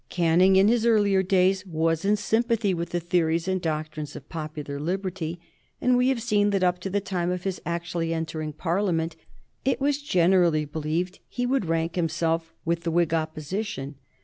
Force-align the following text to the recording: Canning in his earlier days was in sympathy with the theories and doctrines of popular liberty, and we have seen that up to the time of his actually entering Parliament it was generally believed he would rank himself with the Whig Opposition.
Canning 0.09 0.55
in 0.55 0.67
his 0.67 0.83
earlier 0.83 1.21
days 1.21 1.63
was 1.63 2.03
in 2.05 2.15
sympathy 2.15 2.73
with 2.73 2.89
the 2.89 2.99
theories 2.99 3.47
and 3.47 3.61
doctrines 3.61 4.15
of 4.15 4.27
popular 4.29 4.79
liberty, 4.79 5.39
and 5.79 5.95
we 5.95 6.07
have 6.09 6.23
seen 6.23 6.49
that 6.49 6.63
up 6.63 6.79
to 6.79 6.89
the 6.89 6.99
time 6.99 7.29
of 7.29 7.43
his 7.43 7.61
actually 7.67 8.11
entering 8.11 8.51
Parliament 8.51 9.15
it 9.63 9.79
was 9.79 10.01
generally 10.01 10.65
believed 10.65 11.19
he 11.27 11.45
would 11.45 11.65
rank 11.65 11.95
himself 11.97 12.51
with 12.65 12.81
the 12.81 12.89
Whig 12.89 13.13
Opposition. 13.13 13.93